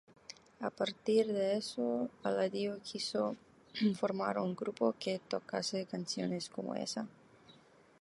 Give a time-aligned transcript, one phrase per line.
[0.61, 1.85] A partir de esto,
[2.29, 3.21] Eladio quiso
[3.99, 7.03] formar un grupo que tocase canciones como esa.